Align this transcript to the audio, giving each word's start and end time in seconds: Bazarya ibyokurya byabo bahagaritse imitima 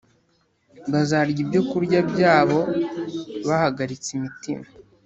Bazarya 0.91 1.39
ibyokurya 1.43 1.99
byabo 2.11 2.59
bahagaritse 3.47 4.09
imitima 4.17 4.65